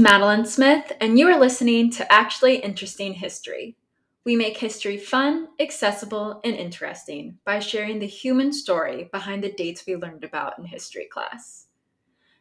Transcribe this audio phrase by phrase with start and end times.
[0.00, 3.76] Madeline Smith, and you are listening to Actually Interesting History.
[4.24, 9.84] We make history fun, accessible, and interesting by sharing the human story behind the dates
[9.86, 11.66] we learned about in history class.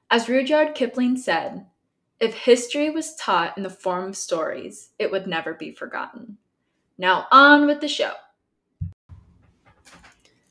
[0.09, 1.65] As Rudyard Kipling said,
[2.21, 6.37] if history was taught in the form of stories, it would never be forgotten.
[6.97, 8.13] Now, on with the show.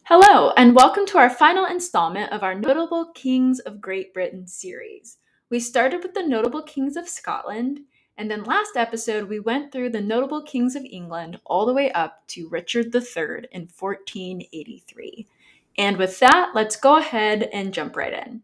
[0.03, 5.17] Hello, and welcome to our final installment of our Notable Kings of Great Britain series.
[5.51, 7.81] We started with the notable kings of Scotland,
[8.17, 11.91] and then last episode we went through the notable kings of England all the way
[11.93, 15.27] up to Richard III in 1483.
[15.79, 18.43] And with that, let's go ahead and jump right in.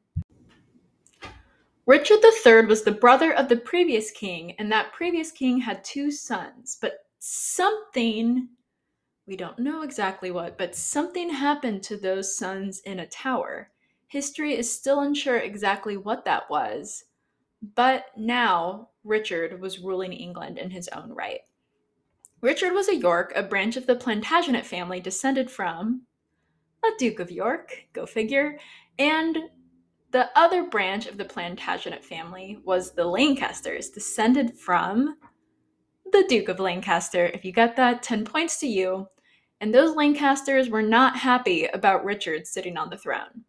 [1.87, 6.11] Richard III was the brother of the previous king, and that previous king had two
[6.11, 8.49] sons, but something
[9.27, 13.71] we don't know exactly what, but something happened to those sons in a tower.
[14.15, 17.03] History is still unsure exactly what that was,
[17.75, 21.41] but now Richard was ruling England in his own right.
[22.41, 26.03] Richard was a York, a branch of the Plantagenet family descended from
[26.85, 28.61] a Duke of York, go figure,
[29.01, 29.37] and
[30.13, 35.17] the other branch of the Plantagenet family was the Lancasters, descended from
[36.13, 37.27] the Duke of Lancaster.
[37.35, 39.09] If you get that, 10 points to you.
[39.61, 43.45] And those Lancasters were not happy about Richard sitting on the throne.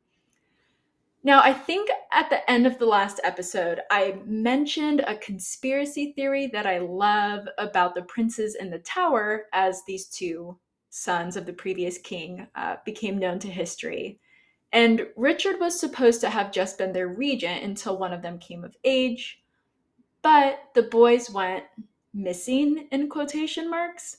[1.26, 6.46] Now, I think at the end of the last episode, I mentioned a conspiracy theory
[6.54, 10.60] that I love about the princes in the tower as these two
[10.92, 14.20] sons of the previous king uh, became known to history.
[14.72, 18.64] And Richard was supposed to have just been their regent until one of them came
[18.64, 19.42] of age,
[20.22, 21.64] but the boys went
[22.14, 24.18] missing in quotation marks.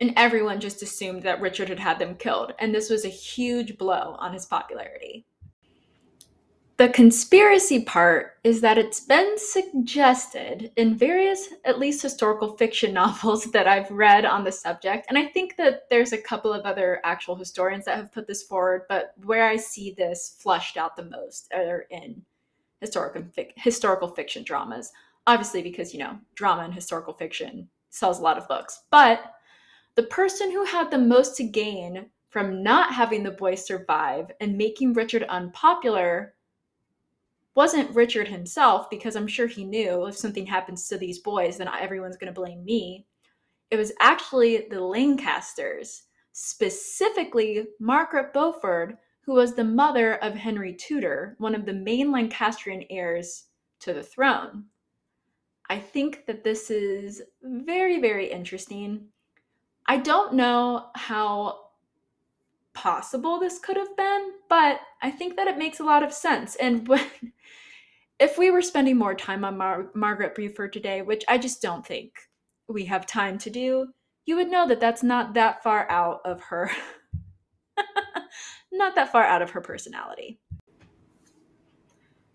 [0.00, 3.78] And everyone just assumed that Richard had had them killed, and this was a huge
[3.78, 5.26] blow on his popularity.
[6.82, 13.44] The conspiracy part is that it's been suggested in various, at least historical fiction novels
[13.52, 17.00] that I've read on the subject, and I think that there's a couple of other
[17.04, 21.04] actual historians that have put this forward, but where I see this flushed out the
[21.04, 22.20] most are in
[22.80, 24.90] historical, historical fiction dramas.
[25.28, 28.82] Obviously, because, you know, drama and historical fiction sells a lot of books.
[28.90, 29.34] But
[29.94, 34.58] the person who had the most to gain from not having the boy survive and
[34.58, 36.34] making Richard unpopular
[37.54, 41.68] wasn't Richard himself, because I'm sure he knew if something happens to these boys, then
[41.68, 43.06] everyone's going to blame me.
[43.70, 51.36] It was actually the Lancasters, specifically Margaret Beaufort, who was the mother of Henry Tudor,
[51.38, 53.44] one of the main Lancastrian heirs
[53.80, 54.64] to the throne.
[55.70, 59.08] I think that this is very, very interesting.
[59.86, 61.61] I don't know how
[62.74, 66.56] possible this could have been, but I think that it makes a lot of sense.
[66.56, 67.04] And when,
[68.18, 71.86] if we were spending more time on Mar- Margaret Beaufort today, which I just don't
[71.86, 72.12] think
[72.68, 73.88] we have time to do,
[74.24, 76.70] you would know that that's not that far out of her,
[78.72, 80.38] not that far out of her personality.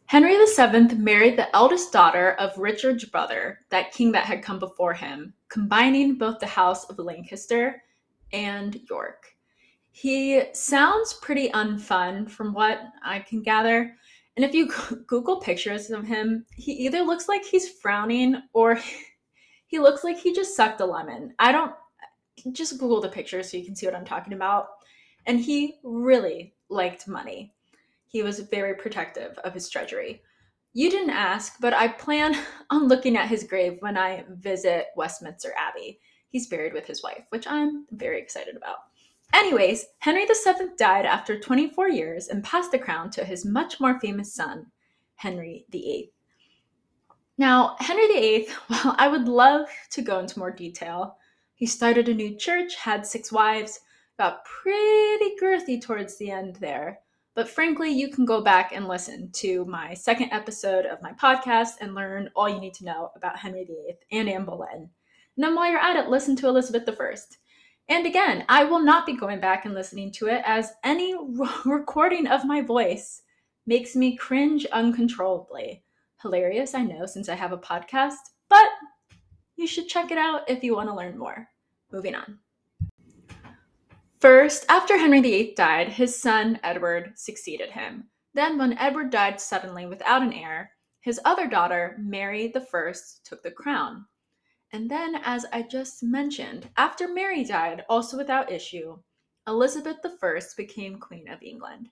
[0.08, 4.94] Henry VII married the eldest daughter of Richard's brother, that king that had come before
[4.94, 7.84] him, combining both the house of Lancaster
[8.32, 9.37] and York.
[10.00, 13.96] He sounds pretty unfun from what I can gather.
[14.36, 14.72] And if you
[15.08, 18.80] Google pictures of him, he either looks like he's frowning or
[19.66, 21.34] he looks like he just sucked a lemon.
[21.40, 21.72] I don't
[22.52, 24.68] just Google the pictures so you can see what I'm talking about.
[25.26, 27.56] And he really liked money.
[28.06, 30.22] He was very protective of his treasury.
[30.74, 32.36] You didn't ask, but I plan
[32.70, 36.00] on looking at his grave when I visit Westminster Abbey.
[36.30, 38.78] He's buried with his wife, which I'm very excited about.
[39.34, 44.00] Anyways, Henry VII died after 24 years and passed the crown to his much more
[44.00, 44.68] famous son,
[45.16, 46.12] Henry VIII.
[47.38, 51.18] Now, Henry VIII, well, I would love to go into more detail.
[51.54, 53.80] He started a new church, had six wives,
[54.18, 57.00] got pretty girthy towards the end there.
[57.36, 61.76] But frankly, you can go back and listen to my second episode of my podcast
[61.82, 64.90] and learn all you need to know about Henry VIII and Anne Boleyn.
[65.36, 67.16] And then while you're at it, listen to Elizabeth I.
[67.90, 71.16] And again, I will not be going back and listening to it as any
[71.66, 73.22] recording of my voice
[73.66, 75.84] makes me cringe uncontrollably.
[76.22, 78.16] Hilarious, I know, since I have a podcast,
[78.50, 78.68] but
[79.56, 81.48] you should check it out if you want to learn more.
[81.92, 82.40] Moving on.
[84.20, 88.06] First, after Henry VIII died, his son Edward succeeded him.
[88.34, 92.94] Then, when Edward died suddenly without an heir, his other daughter, Mary I,
[93.24, 94.06] took the crown.
[94.72, 98.98] And then, as I just mentioned, after Mary died, also without issue,
[99.48, 101.90] Elizabeth I became Queen of England.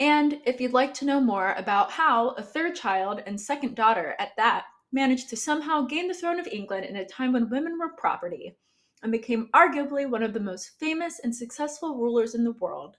[0.00, 4.14] And if you'd like to know more about how a third child and second daughter
[4.18, 7.78] at that managed to somehow gain the throne of England in a time when women
[7.78, 8.56] were property
[9.02, 12.96] and became arguably one of the most famous and successful rulers in the world,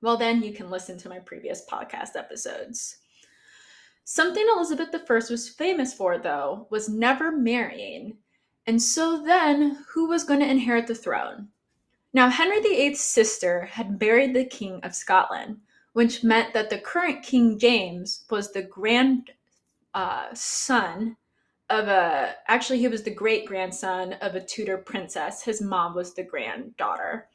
[0.00, 2.98] well, then you can listen to my previous podcast episodes.
[4.10, 8.16] Something Elizabeth I was famous for, though, was never marrying.
[8.66, 11.48] And so then, who was going to inherit the throne?
[12.14, 15.58] Now, Henry VIII's sister had married the King of Scotland,
[15.92, 19.32] which meant that the current King James was the grand
[19.92, 21.18] uh, son
[21.68, 25.42] of a, actually, he was the great grandson of a Tudor princess.
[25.42, 27.28] His mom was the granddaughter,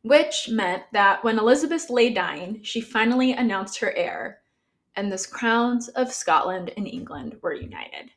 [0.00, 4.40] which meant that when Elizabeth lay dying, she finally announced her heir,
[4.96, 8.10] and the crowns of Scotland and England were united.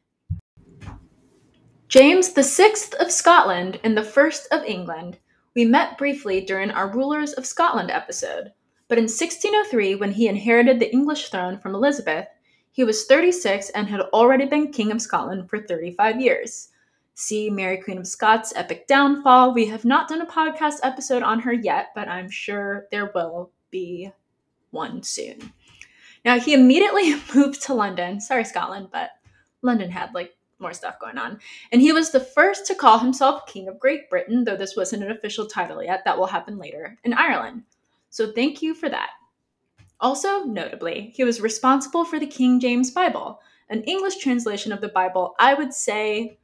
[1.87, 5.17] James VI of Scotland and the First of England
[5.55, 8.53] we met briefly during our Rulers of Scotland episode,
[8.87, 12.27] but in 1603, when he inherited the English throne from Elizabeth,
[12.71, 16.69] he was 36 and had already been King of Scotland for 35 years.
[17.13, 19.53] See Mary Queen of Scots' epic downfall.
[19.53, 23.51] We have not done a podcast episode on her yet, but I'm sure there will
[23.69, 24.11] be
[24.71, 25.51] one soon.
[26.25, 28.19] Now, he immediately moved to London.
[28.19, 29.12] Sorry, Scotland, but
[29.62, 31.39] London had like more stuff going on.
[31.71, 35.04] And he was the first to call himself King of Great Britain, though this wasn't
[35.04, 36.04] an official title yet.
[36.06, 37.63] That will happen later in Ireland.
[38.10, 39.10] So thank you for that.
[40.01, 44.88] Also, notably, he was responsible for the King James Bible, an English translation of the
[44.89, 46.39] Bible, I would say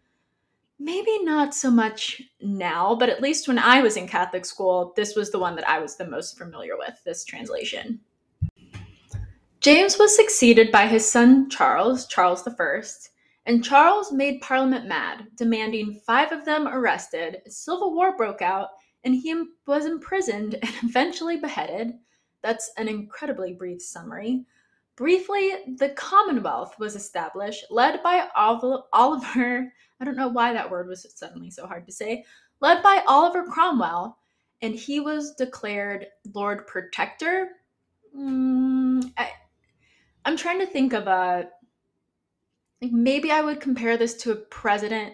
[0.78, 5.16] maybe not so much now, but at least when I was in Catholic school, this
[5.16, 8.02] was the one that I was the most familiar with, this translation.
[9.66, 12.84] James was succeeded by his son Charles, Charles I,
[13.48, 17.42] and Charles made Parliament mad, demanding five of them arrested.
[17.48, 18.68] Civil war broke out,
[19.06, 21.94] and he was imprisoned and eventually beheaded.
[22.44, 24.46] That's an incredibly brief summary.
[24.98, 29.74] Briefly, the Commonwealth was established, led by Oliver.
[30.00, 32.24] I don't know why that word was suddenly so hard to say.
[32.60, 34.16] Led by Oliver Cromwell,
[34.62, 37.50] and he was declared Lord Protector.
[38.16, 39.32] Mm, I,
[40.26, 41.48] I'm trying to think of a
[42.82, 45.14] like maybe I would compare this to a president.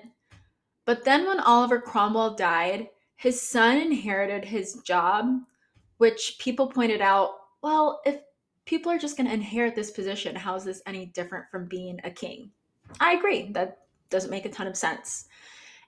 [0.85, 5.27] But then when Oliver Cromwell died, his son inherited his job,
[5.97, 8.19] which people pointed out, well, if
[8.65, 11.99] people are just going to inherit this position, how is this any different from being
[12.03, 12.49] a king?
[12.99, 13.51] I agree.
[13.51, 13.79] That
[14.09, 15.25] doesn't make a ton of sense.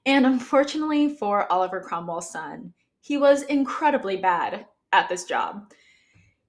[0.06, 5.72] And unfortunately for Oliver Cromwell's son, he was incredibly bad at this job.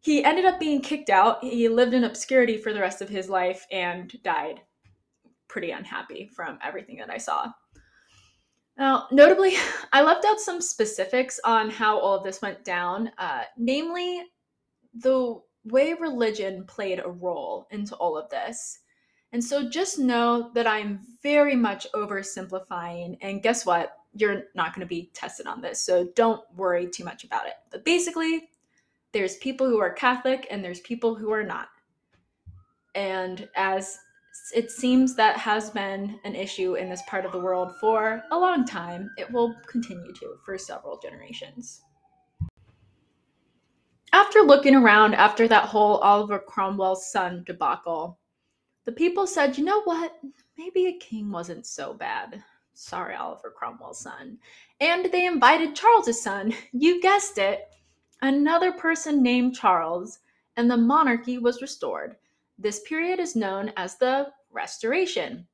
[0.04, 1.42] He ended up being kicked out.
[1.42, 4.60] He lived in obscurity for the rest of his life and died
[5.48, 7.50] pretty unhappy from everything that I saw.
[8.76, 9.54] Now, notably,
[9.94, 14.24] I left out some specifics on how all of this went down, uh, namely,
[14.92, 18.80] the way religion played a role into all of this.
[19.32, 23.16] And so just know that I'm very much oversimplifying.
[23.22, 23.96] And guess what?
[24.12, 25.80] You're not going to be tested on this.
[25.80, 27.54] So don't worry too much about it.
[27.70, 28.50] But basically,
[29.14, 31.68] there's people who are Catholic and there's people who are not.
[32.94, 33.98] And as
[34.52, 38.38] it seems that has been an issue in this part of the world for a
[38.38, 39.08] long time.
[39.16, 41.82] It will continue to for several generations.
[44.12, 48.18] After looking around after that whole Oliver Cromwell's son debacle,
[48.84, 50.12] the people said, you know what?
[50.58, 52.42] Maybe a king wasn't so bad.
[52.74, 54.38] Sorry, Oliver Cromwell's son.
[54.80, 57.68] And they invited Charles's son, you guessed it,
[58.24, 60.20] another person named Charles,
[60.56, 62.16] and the monarchy was restored.
[62.58, 65.46] This period is known as the Restoration.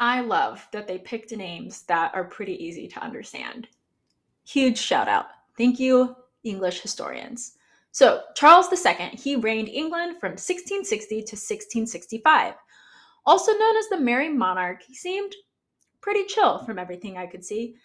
[0.00, 3.68] I love that they picked names that are pretty easy to understand.
[4.44, 5.26] Huge shout out.
[5.56, 7.52] Thank you, English historians.
[7.92, 12.54] So, Charles II, he reigned England from 1660 to 1665.
[13.24, 15.34] Also known as the Merry Monarch, he seemed
[16.00, 17.76] pretty chill from everything I could see.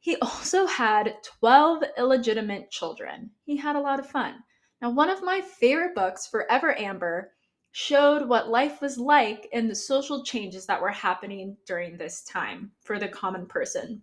[0.00, 3.30] He also had 12 illegitimate children.
[3.44, 4.42] He had a lot of fun.
[4.80, 7.32] Now, one of my favorite books, Forever Amber,
[7.72, 12.72] showed what life was like and the social changes that were happening during this time
[12.82, 14.02] for the common person.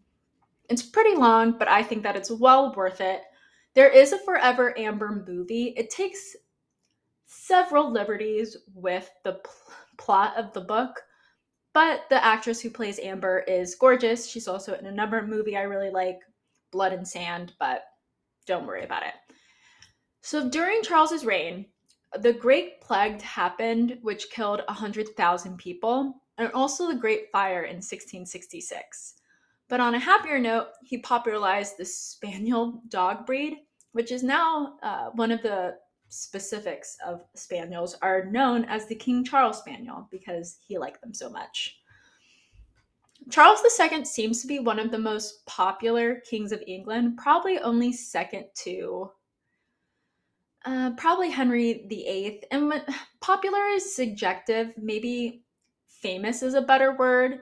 [0.70, 3.24] It's pretty long, but I think that it's well worth it.
[3.74, 5.74] There is a Forever Amber movie.
[5.76, 6.36] It takes
[7.26, 11.02] several liberties with the pl- plot of the book,
[11.78, 14.28] but the actress who plays Amber is gorgeous.
[14.28, 16.18] She's also in another movie I really like,
[16.72, 17.84] Blood and Sand, but
[18.48, 19.14] don't worry about it.
[20.24, 21.68] So during Charles's reign,
[22.20, 29.14] the Great Plague happened, which killed 100,000 people, and also the Great Fire in 1666.
[29.70, 33.56] But on a happier note, he popularized the Spaniel dog breed,
[33.92, 35.76] which is now uh, one of the
[36.10, 41.30] specifics of spaniels are known as the King Charles Spaniel because he liked them so
[41.30, 41.80] much.
[43.30, 47.92] Charles II seems to be one of the most popular kings of England, probably only
[47.92, 49.12] second to
[50.66, 52.44] uh, probably Henry VIII.
[52.52, 52.74] And
[53.20, 55.44] popular is subjective, maybe
[55.88, 57.40] famous is a better word.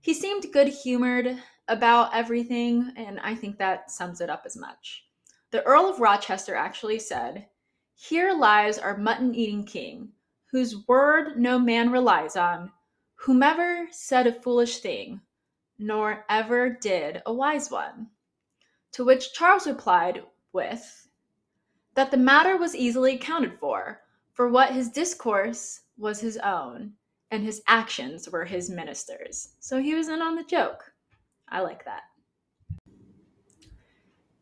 [0.00, 1.36] He seemed good humored
[1.68, 5.04] about everything, and I think that sums it up as much.
[5.50, 7.46] The Earl of Rochester actually said,
[8.00, 10.12] Here lies our mutton eating king,
[10.52, 12.70] whose word no man relies on,
[13.16, 15.20] whomever said a foolish thing,
[15.80, 18.08] nor ever did a wise one.
[18.92, 21.08] To which Charles replied with,
[21.94, 24.00] That the matter was easily accounted for,
[24.32, 26.94] for what his discourse was his own,
[27.32, 29.56] and his actions were his ministers.
[29.58, 30.92] So he was in on the joke.
[31.48, 32.04] I like that.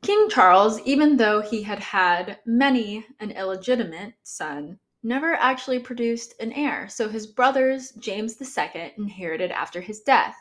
[0.06, 6.52] King Charles, even though he had had many an illegitimate son, never actually produced an
[6.52, 10.36] heir, so his brothers, James II, inherited after his death.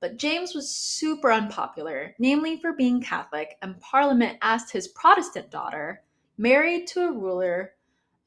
[0.00, 6.02] But James was super unpopular, namely for being Catholic, and Parliament asked his Protestant daughter,
[6.36, 7.74] married to a ruler,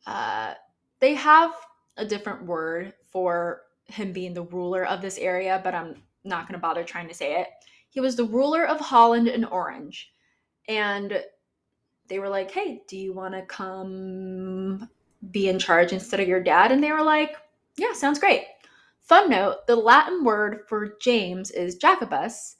[0.07, 0.53] uh,
[1.01, 1.51] they have
[1.97, 6.53] a different word for him being the ruler of this area, but I'm not going
[6.53, 7.49] to bother trying to say it.
[7.89, 10.13] He was the ruler of Holland and Orange.
[10.69, 11.21] And
[12.07, 14.87] they were like, hey, do you want to come
[15.31, 16.71] be in charge instead of your dad?
[16.71, 17.35] And they were like,
[17.75, 18.45] yeah, sounds great.
[19.01, 22.57] Fun note the Latin word for James is Jacobus,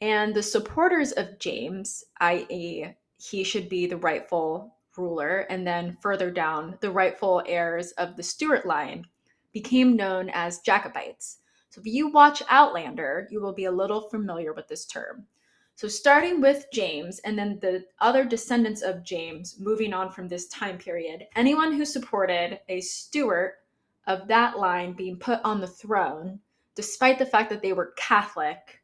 [0.00, 2.86] and the supporters of James, i.e.,
[3.18, 8.22] he should be the rightful ruler, and then further down, the rightful heirs of the
[8.22, 9.04] Stuart line,
[9.52, 11.38] became known as Jacobites.
[11.70, 15.26] So if you watch Outlander, you will be a little familiar with this term.
[15.78, 20.48] So starting with James and then the other descendants of James moving on from this
[20.48, 23.58] time period, anyone who supported a Stuart
[24.08, 26.40] of that line being put on the throne,
[26.74, 28.82] despite the fact that they were Catholic,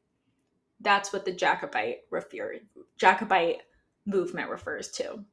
[0.83, 2.61] that's what the Jacobite refer,
[2.97, 3.63] Jacobite
[4.07, 5.25] movement refers to.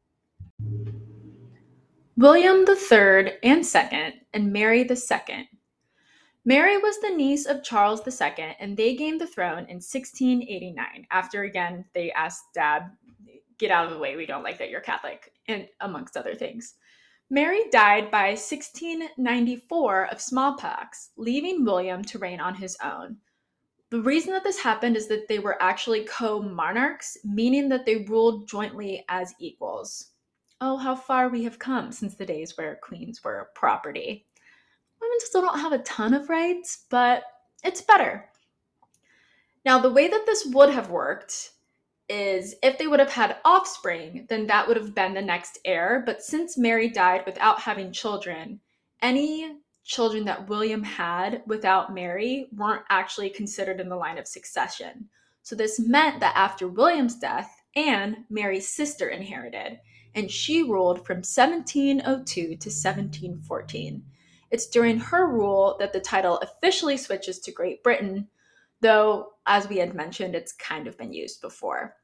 [2.17, 5.47] William III and II and Mary II.
[6.43, 11.05] Mary was the niece of Charles II, and they gained the throne in 1689.
[11.11, 12.97] After again, they asked Dad,
[13.59, 14.15] "Get out of the way.
[14.15, 16.75] We don't like that you're Catholic," and amongst other things.
[17.29, 23.21] Mary died by 1694 of smallpox, leaving William to reign on his own.
[23.91, 27.97] The reason that this happened is that they were actually co monarchs, meaning that they
[27.97, 30.13] ruled jointly as equals.
[30.59, 34.25] Oh, how far we have come since the days where queens were property.
[35.01, 37.23] Women still don't have a ton of rights, but
[37.63, 38.29] it's better.
[39.65, 41.51] Now, the way that this would have worked
[42.09, 46.03] is if they would have had offspring, then that would have been the next heir.
[46.05, 48.59] But since Mary died without having children,
[49.01, 55.09] any children that William had without Mary weren't actually considered in the line of succession.
[55.41, 59.79] So this meant that after William's death, Anne, Mary's sister, inherited
[60.13, 64.03] and she ruled from 1702 to 1714.
[64.51, 68.27] It's during her rule that the title officially switches to Great Britain,
[68.81, 71.95] though, as we had mentioned, it's kind of been used before.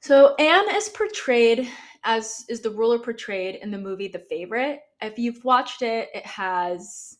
[0.00, 1.68] So Anne is portrayed
[2.04, 4.80] as is the ruler portrayed in the movie The Favorite.
[5.02, 7.18] If you've watched it, it has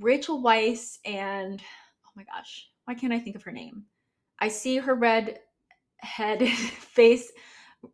[0.00, 1.60] Rachel Weisz and
[2.06, 3.84] oh my gosh, why can't I think of her name?
[4.38, 5.40] I see her red
[5.98, 7.30] head face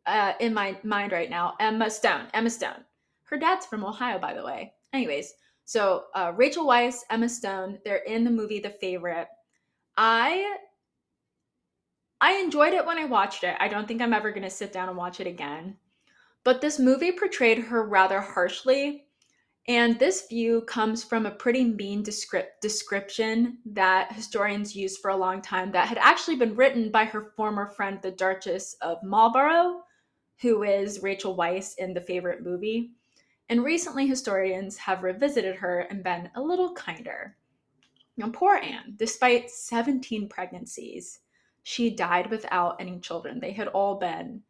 [0.07, 1.55] uh, in my mind right now.
[1.59, 2.27] Emma Stone.
[2.33, 2.85] Emma Stone.
[3.25, 4.73] Her dad's from Ohio, by the way.
[4.92, 5.34] Anyways,
[5.64, 9.28] so uh, Rachel Weisz, Emma Stone, they're in the movie The Favorite.
[9.96, 10.56] I
[12.20, 13.56] I enjoyed it when I watched it.
[13.58, 15.76] I don't think I'm ever going to sit down and watch it again.
[16.44, 19.06] But this movie portrayed her rather harshly.
[19.68, 25.16] And this view comes from a pretty mean descript- description that historians used for a
[25.16, 29.82] long time that had actually been written by her former friend, the Duchess of Marlborough,
[30.40, 32.92] who is Rachel Weisz in the favorite movie.
[33.52, 37.37] And recently, historians have revisited her and been a little kinder.
[38.16, 41.21] Now, poor Anne, despite 17 pregnancies,
[41.62, 43.40] she died without any children.
[43.40, 44.42] They had all been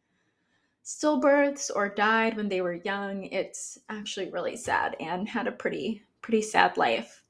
[0.85, 3.25] stillbirths or died when they were young.
[3.25, 4.95] It's actually really sad.
[5.01, 7.25] Anne had a pretty, pretty sad life.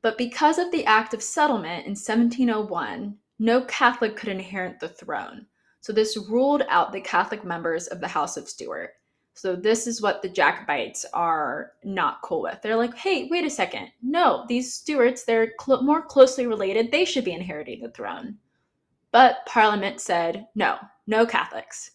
[0.00, 5.44] But because of the Act of Settlement in 1701, no Catholic could inherit the throne.
[5.82, 8.94] So this ruled out the Catholic members of the House of Stuart.
[9.38, 12.60] So this is what the Jacobites are not cool with.
[12.60, 13.92] They're like, hey, wait a second.
[14.02, 16.90] No, these Stuarts, they're cl- more closely related.
[16.90, 18.36] They should be inheriting the throne.
[19.12, 21.92] But Parliament said, no, no Catholics.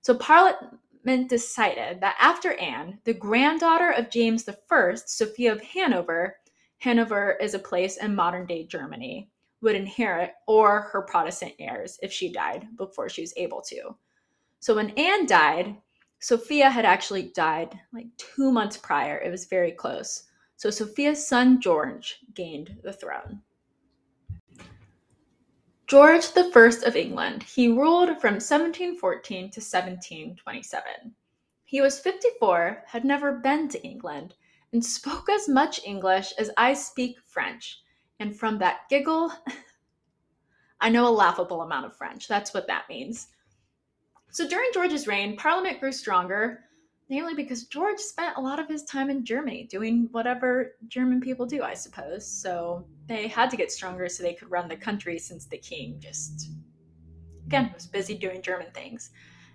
[0.00, 6.36] So Parliament decided that after Anne, the granddaughter of James I, Sophia of Hanover,
[6.78, 9.30] Hanover is a place in modern day Germany,
[9.60, 13.94] would inherit, or her Protestant heirs if she died before she was able to.
[14.58, 15.76] So when Anne died,
[16.18, 19.18] Sophia had actually died like two months prior.
[19.18, 20.24] It was very close.
[20.56, 23.42] So Sophia's son George gained the throne.
[25.86, 27.44] George I of England.
[27.44, 31.14] He ruled from 1714 to 1727.
[31.64, 34.34] He was 54, had never been to England,
[34.72, 37.82] and spoke as much English as I speak French.
[38.18, 39.32] And from that giggle,
[40.80, 42.26] I know a laughable amount of French.
[42.26, 43.28] That's what that means.
[44.36, 46.64] So during George's reign, Parliament grew stronger,
[47.08, 51.46] mainly because George spent a lot of his time in Germany doing whatever German people
[51.46, 52.26] do, I suppose.
[52.26, 55.96] So they had to get stronger so they could run the country since the king
[56.00, 56.50] just,
[57.46, 59.08] again, was busy doing German things.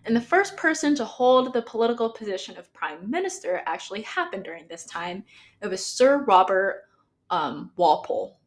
[0.06, 4.68] And the first person to hold the political position of prime minister actually happened during
[4.68, 5.24] this time.
[5.62, 6.86] It was Sir Robert
[7.30, 8.40] um, Walpole.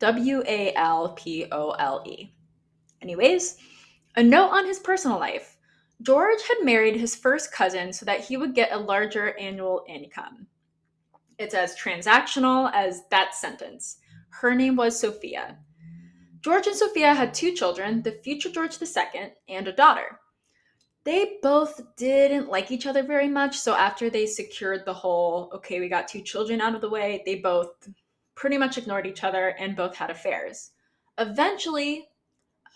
[0.00, 2.34] W A L P O L E.
[3.00, 3.56] Anyways,
[4.16, 5.56] a note on his personal life.
[6.02, 10.46] George had married his first cousin so that he would get a larger annual income.
[11.38, 13.98] It's as transactional as that sentence.
[14.30, 15.58] Her name was Sophia.
[16.40, 20.20] George and Sophia had two children, the future George II, and a daughter.
[21.04, 25.78] They both didn't like each other very much, so after they secured the whole, okay,
[25.78, 27.88] we got two children out of the way, they both
[28.34, 30.72] pretty much ignored each other and both had affairs.
[31.18, 32.08] Eventually,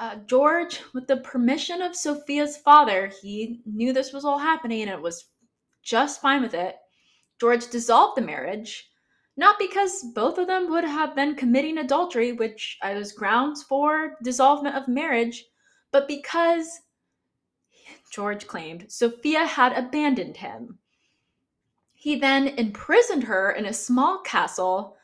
[0.01, 4.91] uh, George, with the permission of Sophia's father, he knew this was all happening and
[4.91, 5.27] it was
[5.83, 6.77] just fine with it.
[7.39, 8.89] George dissolved the marriage,
[9.37, 14.75] not because both of them would have been committing adultery, which was grounds for dissolvement
[14.75, 15.45] of marriage,
[15.93, 16.81] but because
[18.11, 20.79] George claimed Sophia had abandoned him.
[21.93, 24.97] He then imprisoned her in a small castle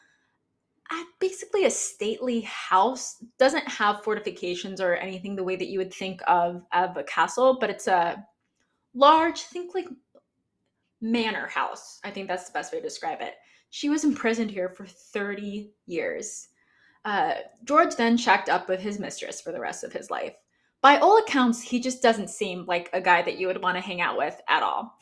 [1.19, 6.21] basically a stately house doesn't have fortifications or anything the way that you would think
[6.27, 8.25] of of a castle but it's a
[8.95, 9.89] large think like
[11.01, 13.35] manor house i think that's the best way to describe it.
[13.71, 16.49] She was imprisoned here for 30 years.
[17.05, 20.35] Uh, george then checked up with his mistress for the rest of his life.
[20.83, 23.83] By all accounts he just doesn't seem like a guy that you would want to
[23.83, 24.99] hang out with at all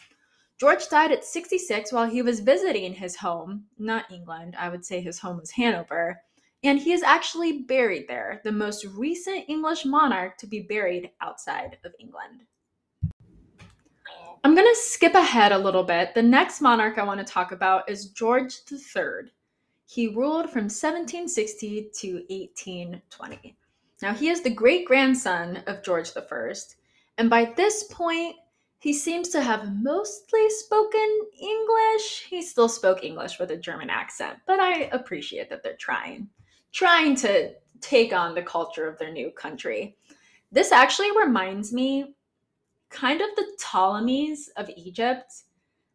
[0.61, 5.01] George died at 66 while he was visiting his home, not England, I would say
[5.01, 6.21] his home was Hanover,
[6.63, 11.79] and he is actually buried there, the most recent English monarch to be buried outside
[11.85, 12.45] of England.
[14.45, 16.15] I'm going to skip ahead a little bit.
[16.15, 19.31] The next monarch I want to talk about is George III.
[19.87, 23.57] He ruled from 1760 to 1820.
[24.03, 26.53] Now, he is the great grandson of George I,
[27.19, 28.37] and by this point,
[28.85, 32.27] he seems to have mostly spoken English.
[32.29, 36.29] He still spoke English with a German accent, but I appreciate that they're trying,
[36.71, 39.97] trying to take on the culture of their new country.
[40.53, 42.15] This actually reminds me
[42.91, 45.33] kind of the Ptolemies of Egypt.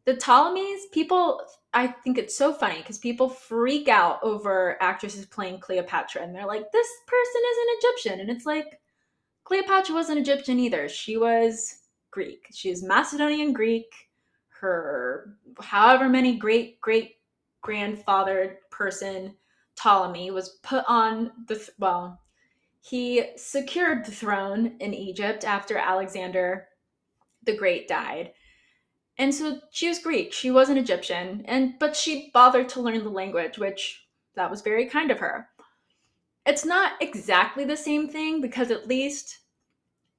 [0.06, 1.44] The Ptolemies, people,
[1.76, 6.48] I think it's so funny because people freak out over actresses playing Cleopatra and they're
[6.48, 8.20] like, this person is an Egyptian.
[8.22, 8.82] And it's like,
[9.44, 10.90] Cleopatra wasn't Egyptian either.
[10.90, 11.76] She was
[12.12, 12.48] Greek.
[12.54, 13.92] She's Macedonian Greek.
[14.50, 17.18] Her however many great great
[17.62, 19.36] grandfather person
[19.76, 22.22] Ptolemy was put on the well,
[22.82, 26.68] he secured the throne in Egypt after Alexander
[27.44, 28.34] the Great died.
[29.18, 30.32] And so she was Greek.
[30.34, 34.86] She wasn't Egyptian, and but she bothered to learn the language, which that was very
[34.86, 35.50] kind of her.
[36.46, 39.40] It's not exactly the same thing because at least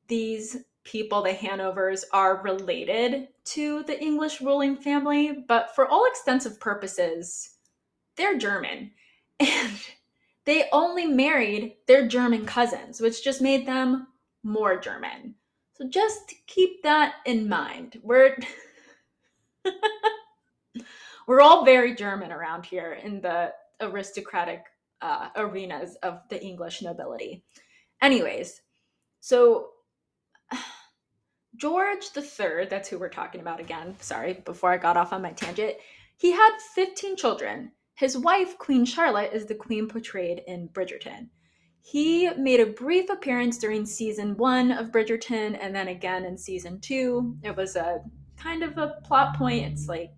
[0.08, 0.58] these
[0.90, 7.56] people, the Hanovers, are related to the English ruling family, but for all extensive purposes,
[8.16, 8.92] they're German.
[9.40, 9.78] And
[10.44, 14.08] they only married their German cousins, which just made them
[14.42, 15.34] more German.
[15.74, 17.98] So just keep that in mind.
[18.02, 18.36] We're
[21.26, 24.64] we're all very German around here in the aristocratic
[25.00, 27.42] uh, arenas of the English nobility.
[28.02, 28.60] Anyways,
[29.20, 29.70] so
[31.60, 33.94] George III, that's who we're talking about again.
[34.00, 35.74] Sorry, before I got off on my tangent.
[36.16, 37.72] He had 15 children.
[37.96, 41.28] His wife, Queen Charlotte, is the queen portrayed in Bridgerton.
[41.82, 46.80] He made a brief appearance during season one of Bridgerton and then again in season
[46.80, 47.36] two.
[47.42, 48.00] It was a
[48.38, 49.70] kind of a plot point.
[49.70, 50.12] It's like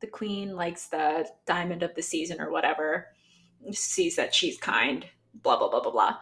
[0.00, 3.08] the queen likes the diamond of the season or whatever,
[3.70, 5.04] sees that she's kind,
[5.42, 6.16] blah, blah, blah, blah, blah.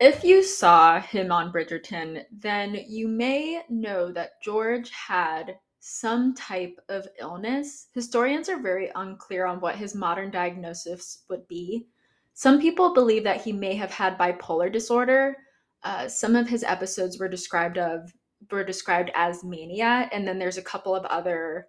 [0.00, 6.80] If you saw him on Bridgerton, then you may know that George had some type
[6.88, 7.88] of illness.
[7.94, 11.86] Historians are very unclear on what his modern diagnosis would be.
[12.32, 15.36] Some people believe that he may have had bipolar disorder.
[15.84, 18.12] Uh, some of his episodes were described of
[18.50, 21.68] were described as mania, and then there's a couple of other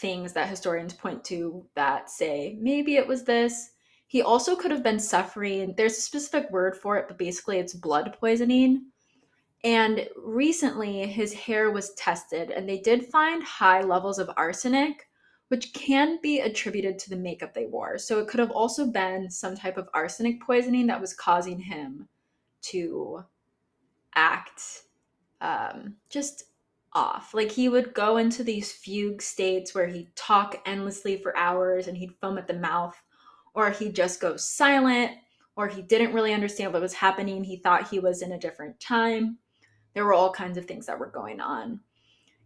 [0.00, 3.70] things that historians point to that say maybe it was this.
[4.14, 7.74] He also could have been suffering, there's a specific word for it, but basically it's
[7.74, 8.92] blood poisoning.
[9.64, 15.08] And recently his hair was tested and they did find high levels of arsenic,
[15.48, 17.98] which can be attributed to the makeup they wore.
[17.98, 22.08] So it could have also been some type of arsenic poisoning that was causing him
[22.66, 23.24] to
[24.14, 24.82] act
[25.40, 26.44] um, just
[26.92, 27.34] off.
[27.34, 31.96] Like he would go into these fugue states where he'd talk endlessly for hours and
[31.96, 32.94] he'd foam at the mouth,
[33.54, 35.12] or he'd just go silent,
[35.56, 37.44] or he didn't really understand what was happening.
[37.44, 39.38] He thought he was in a different time.
[39.94, 41.80] There were all kinds of things that were going on.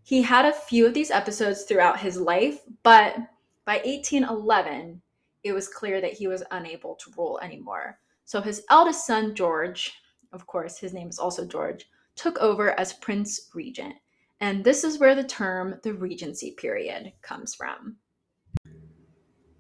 [0.03, 3.17] He had a few of these episodes throughout his life, but
[3.65, 5.03] by 1811,
[5.45, 7.99] it was clear that he was unable to rule anymore.
[8.25, 9.93] So his eldest son, George,
[10.33, 13.95] of course, his name is also George, took over as Prince Regent.
[14.41, 17.97] And this is where the term the Regency period comes from.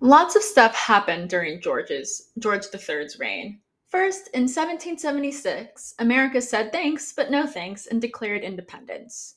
[0.01, 3.61] Lots of stuff happened during George's George III's reign.
[3.89, 9.37] First, in 1776, America said thanks, but no thanks, and declared independence.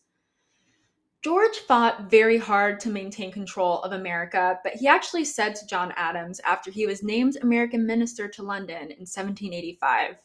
[1.24, 5.94] George fought very hard to maintain control of America, but he actually said to John
[5.96, 10.18] Adams after he was named American minister to London in 1785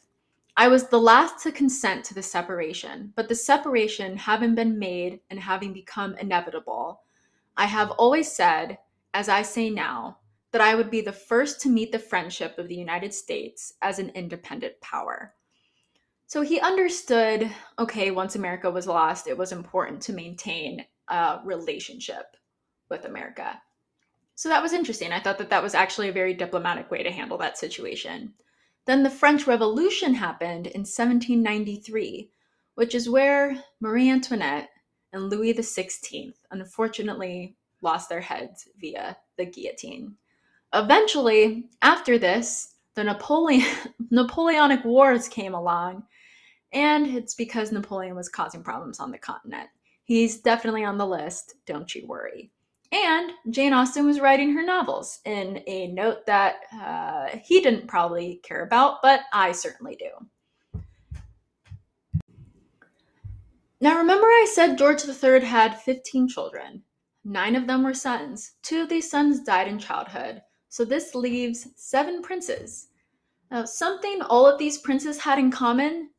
[0.59, 5.21] I was the last to consent to the separation, but the separation having been made
[5.29, 7.03] and having become inevitable,
[7.59, 8.79] I have always said,
[9.13, 10.17] as I say now,
[10.57, 13.99] that I would be the first to meet the friendship of the United States as
[13.99, 15.35] an independent power.
[16.29, 22.39] So he understood okay, once America was lost, it was important to maintain a relationship
[22.89, 23.61] with America.
[24.35, 25.13] So that was interesting.
[25.13, 28.33] I thought that that was actually a very diplomatic way to handle that situation.
[28.87, 32.31] Then the French Revolution happened in 1793,
[32.77, 34.71] which is where Marie Antoinette
[35.13, 40.17] and Louis XVI unfortunately lost their heads via the guillotine.
[40.75, 43.67] Eventually, after this, the Napoleon
[44.11, 46.05] Napoleonic Wars came along,
[46.73, 49.69] and it's because Napoleon was causing problems on the continent.
[50.05, 52.51] He's definitely on the list, don't you worry.
[52.93, 58.41] And Jane Austen was writing her novels in a note that uh, he didn't probably
[58.45, 60.81] care about, but I certainly do.
[63.81, 66.83] Now, remember, I said George III had 15 children.
[67.25, 68.53] Nine of them were sons.
[68.63, 70.41] Two of these sons died in childhood.
[70.77, 72.89] So this leaves seven princes.
[73.51, 76.11] Now, something all of these princes had in common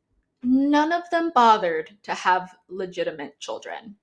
[0.41, 3.97] none of them bothered to have legitimate children.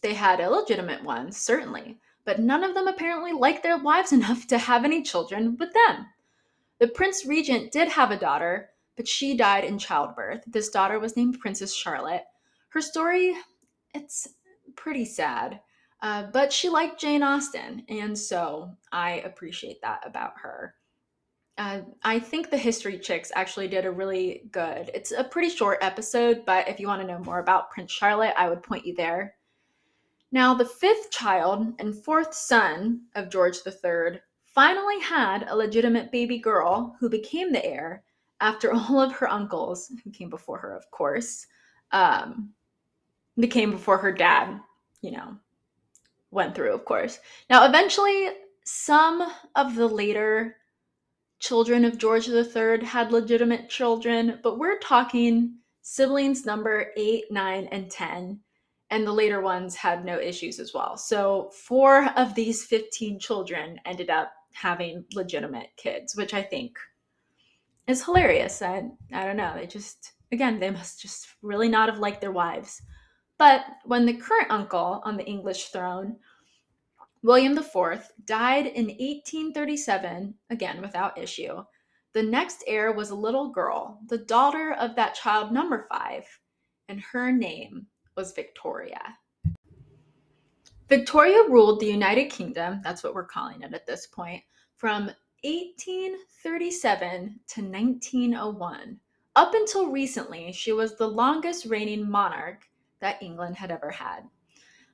[0.00, 4.58] They had illegitimate ones, certainly, but none of them apparently liked their wives enough to
[4.58, 6.06] have any children with them.
[6.78, 10.44] The Prince Regent did have a daughter, but she died in childbirth.
[10.46, 12.26] This daughter was named Princess Charlotte.
[12.68, 13.34] Her story,
[13.92, 14.28] it's
[14.76, 15.60] pretty sad,
[16.02, 20.74] uh, but she liked Jane Austen, and so I appreciate that about her.
[21.56, 24.90] Uh, I think the History Chicks actually did a really good.
[24.94, 28.34] It's a pretty short episode, but if you want to know more about Prince Charlotte,
[28.36, 29.36] I would point you there.
[30.32, 36.38] Now, the fifth child and fourth son of George III finally had a legitimate baby
[36.38, 38.02] girl who became the heir
[38.40, 41.46] after all of her uncles, who came before her, of course,
[41.92, 42.50] um,
[43.38, 44.58] became before her dad,
[45.00, 45.36] you know,
[46.32, 47.20] went through, of course.
[47.48, 48.30] Now, eventually,
[48.64, 50.56] some of the later
[51.38, 57.90] children of George III had legitimate children, but we're talking siblings number eight, nine, and
[57.90, 58.40] 10
[58.92, 60.98] and the later ones had no issues as well.
[60.98, 66.76] So, four of these 15 children ended up having legitimate kids, which I think
[67.86, 68.60] is hilarious.
[68.60, 69.54] I, I don't know.
[69.56, 72.82] They just, again, they must just really not have liked their wives.
[73.42, 76.14] But when the current uncle on the English throne,
[77.24, 81.64] William IV, died in 1837, again without issue,
[82.12, 86.24] the next heir was a little girl, the daughter of that child number five,
[86.88, 89.18] and her name was Victoria.
[90.88, 94.44] Victoria ruled the United Kingdom, that's what we're calling it at this point,
[94.76, 95.10] from
[95.42, 99.00] 1837 to 1901.
[99.34, 102.68] Up until recently, she was the longest reigning monarch
[103.02, 104.22] that England had ever had.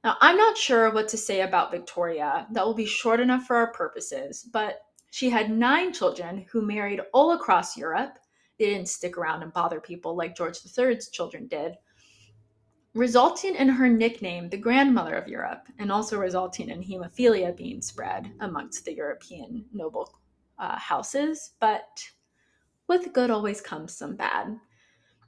[0.03, 2.47] Now, I'm not sure what to say about Victoria.
[2.51, 7.01] That will be short enough for our purposes, but she had nine children who married
[7.13, 8.19] all across Europe,
[8.59, 11.77] They didn't stick around and bother people like George III's children did,
[12.95, 18.33] resulting in her nickname the grandmother of Europe, and also resulting in hemophilia being spread
[18.41, 20.19] amongst the European noble
[20.59, 21.53] uh, houses.
[21.61, 22.03] But
[22.87, 24.59] with good always comes some bad.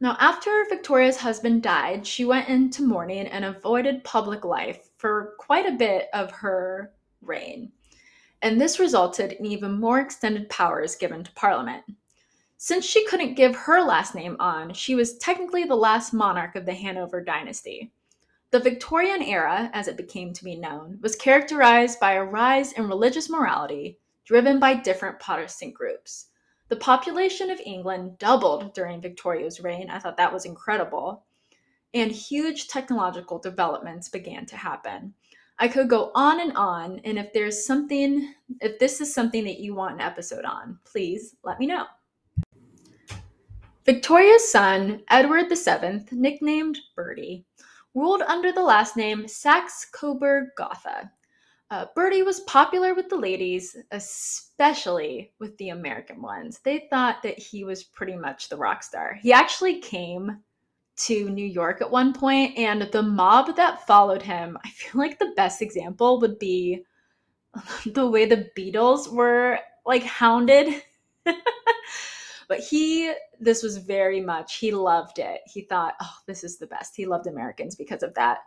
[0.03, 5.67] Now, after Victoria's husband died, she went into mourning and avoided public life for quite
[5.67, 7.73] a bit of her reign.
[8.41, 11.85] And this resulted in even more extended powers given to Parliament.
[12.57, 16.65] Since she couldn't give her last name on, she was technically the last monarch of
[16.65, 17.93] the Hanover dynasty.
[18.53, 22.89] The Victorian era, as it became to be known, was characterized by a rise in
[22.89, 26.30] religious morality driven by different Protestant groups.
[26.71, 29.91] The population of England doubled during Victoria's reign.
[29.91, 31.25] I thought that was incredible.
[31.95, 35.13] And huge technological developments began to happen.
[35.59, 37.01] I could go on and on.
[37.05, 41.35] And if there's something, if this is something that you want an episode on, please
[41.43, 41.87] let me know.
[43.85, 47.45] Victoria's son, Edward VII, nicknamed Bertie,
[47.95, 51.11] ruled under the last name Saxe Coburg Gotha.
[51.71, 56.59] Uh, Bertie was popular with the ladies, especially with the American ones.
[56.65, 59.17] They thought that he was pretty much the rock star.
[59.23, 60.43] He actually came
[60.97, 65.19] to New York at one point, and the mob that followed him, I feel like
[65.21, 66.85] the best example would be
[67.87, 70.83] the way the Beatles were like hounded.
[72.49, 75.41] but he, this was very much, he loved it.
[75.47, 76.97] He thought, oh, this is the best.
[76.97, 78.39] He loved Americans because of that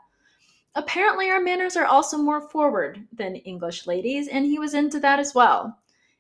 [0.75, 5.19] apparently our manners are also more forward than English ladies, and he was into that
[5.19, 5.77] as well.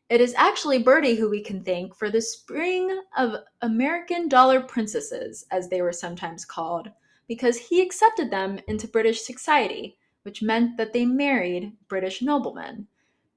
[0.09, 5.45] It is actually Bertie who we can thank for the spring of American dollar princesses,
[5.49, 6.89] as they were sometimes called,
[7.27, 12.87] because he accepted them into British society, which meant that they married British noblemen.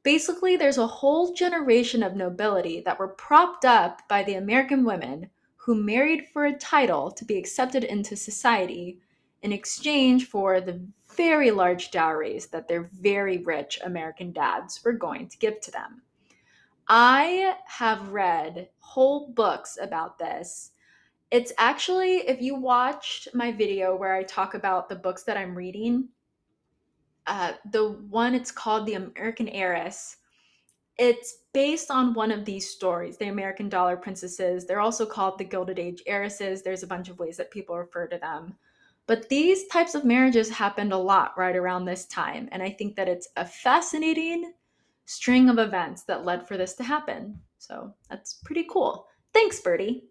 [0.02, 5.30] Basically, there's a whole generation of nobility that were propped up by the American women
[5.56, 9.00] who married for a title to be accepted into society
[9.42, 10.80] in exchange for the
[11.16, 16.02] very large dowries that their very rich American dads were going to give to them.
[16.88, 20.70] I have read whole books about this.
[21.30, 25.56] It's actually, if you watched my video where I talk about the books that I'm
[25.56, 26.08] reading,
[27.26, 30.18] uh, the one it's called The American Heiress.
[30.98, 34.64] It's based on one of these stories, the American Dollar Princesses.
[34.64, 36.62] They're also called the Gilded Age Heiresses.
[36.62, 38.54] There's a bunch of ways that people refer to them.
[39.06, 42.48] But these types of marriages happened a lot right around this time.
[42.50, 44.52] And I think that it's a fascinating
[45.04, 47.40] string of events that led for this to happen.
[47.58, 49.06] So that's pretty cool.
[49.32, 50.04] Thanks, Bertie.